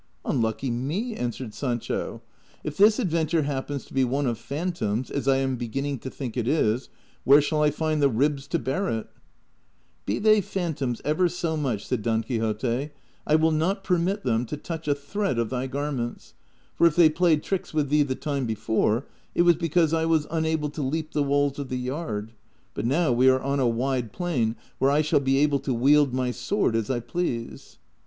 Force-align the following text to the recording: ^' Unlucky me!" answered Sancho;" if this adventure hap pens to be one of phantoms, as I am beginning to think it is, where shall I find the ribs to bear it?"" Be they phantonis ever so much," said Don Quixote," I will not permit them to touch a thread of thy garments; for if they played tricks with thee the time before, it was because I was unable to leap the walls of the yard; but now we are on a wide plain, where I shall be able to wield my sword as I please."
^' 0.01 0.03
Unlucky 0.31 0.71
me!" 0.71 1.13
answered 1.15 1.53
Sancho;" 1.53 2.23
if 2.63 2.75
this 2.75 2.97
adventure 2.97 3.43
hap 3.43 3.67
pens 3.67 3.85
to 3.85 3.93
be 3.93 4.03
one 4.03 4.25
of 4.25 4.39
phantoms, 4.39 5.11
as 5.11 5.27
I 5.27 5.37
am 5.37 5.57
beginning 5.57 5.99
to 5.99 6.09
think 6.09 6.35
it 6.35 6.47
is, 6.47 6.89
where 7.23 7.39
shall 7.39 7.61
I 7.61 7.69
find 7.69 8.01
the 8.01 8.09
ribs 8.09 8.47
to 8.47 8.57
bear 8.57 8.89
it?"" 8.89 9.05
Be 10.07 10.17
they 10.17 10.41
phantonis 10.41 11.01
ever 11.05 11.29
so 11.29 11.55
much," 11.55 11.85
said 11.85 12.01
Don 12.01 12.23
Quixote," 12.23 12.89
I 13.27 13.35
will 13.35 13.51
not 13.51 13.83
permit 13.83 14.23
them 14.23 14.47
to 14.47 14.57
touch 14.57 14.87
a 14.87 14.95
thread 14.95 15.37
of 15.37 15.51
thy 15.51 15.67
garments; 15.67 16.33
for 16.73 16.87
if 16.87 16.95
they 16.95 17.07
played 17.07 17.43
tricks 17.43 17.71
with 17.71 17.89
thee 17.89 18.01
the 18.01 18.15
time 18.15 18.47
before, 18.47 19.05
it 19.35 19.43
was 19.43 19.55
because 19.55 19.93
I 19.93 20.05
was 20.07 20.25
unable 20.31 20.71
to 20.71 20.81
leap 20.81 21.11
the 21.11 21.21
walls 21.21 21.59
of 21.59 21.69
the 21.69 21.77
yard; 21.77 22.31
but 22.73 22.87
now 22.87 23.11
we 23.11 23.29
are 23.29 23.39
on 23.39 23.59
a 23.59 23.67
wide 23.67 24.11
plain, 24.13 24.55
where 24.79 24.89
I 24.89 25.03
shall 25.03 25.19
be 25.19 25.37
able 25.37 25.59
to 25.59 25.75
wield 25.75 26.11
my 26.11 26.31
sword 26.31 26.75
as 26.75 26.89
I 26.89 27.01
please." 27.01 27.77